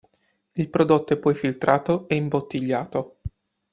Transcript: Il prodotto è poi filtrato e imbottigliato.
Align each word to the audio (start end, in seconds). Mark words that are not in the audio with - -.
Il 0.53 0.69
prodotto 0.69 1.13
è 1.13 1.17
poi 1.17 1.35
filtrato 1.35 2.07
e 2.07 2.15
imbottigliato. 2.15 3.17